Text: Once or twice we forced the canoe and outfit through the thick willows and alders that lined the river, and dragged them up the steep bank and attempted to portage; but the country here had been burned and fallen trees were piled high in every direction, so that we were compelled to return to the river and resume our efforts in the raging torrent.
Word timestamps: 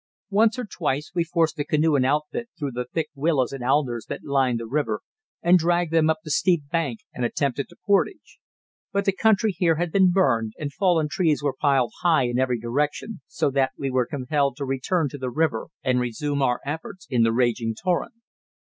Once 0.31 0.57
or 0.57 0.65
twice 0.65 1.11
we 1.13 1.23
forced 1.23 1.55
the 1.57 1.63
canoe 1.63 1.95
and 1.95 2.07
outfit 2.07 2.49
through 2.57 2.71
the 2.71 2.87
thick 2.91 3.09
willows 3.13 3.51
and 3.51 3.63
alders 3.63 4.07
that 4.09 4.23
lined 4.23 4.59
the 4.59 4.65
river, 4.65 5.01
and 5.43 5.59
dragged 5.59 5.91
them 5.93 6.09
up 6.09 6.17
the 6.23 6.31
steep 6.31 6.63
bank 6.71 7.01
and 7.13 7.23
attempted 7.23 7.69
to 7.69 7.75
portage; 7.85 8.39
but 8.91 9.05
the 9.05 9.11
country 9.11 9.51
here 9.51 9.75
had 9.75 9.91
been 9.91 10.09
burned 10.11 10.53
and 10.57 10.73
fallen 10.73 11.07
trees 11.07 11.43
were 11.43 11.53
piled 11.53 11.93
high 12.01 12.23
in 12.23 12.39
every 12.39 12.59
direction, 12.59 13.21
so 13.27 13.51
that 13.51 13.73
we 13.77 13.91
were 13.91 14.07
compelled 14.07 14.57
to 14.57 14.65
return 14.65 15.07
to 15.07 15.19
the 15.19 15.29
river 15.29 15.67
and 15.83 15.99
resume 15.99 16.41
our 16.41 16.61
efforts 16.65 17.05
in 17.11 17.21
the 17.21 17.31
raging 17.31 17.75
torrent. 17.75 18.15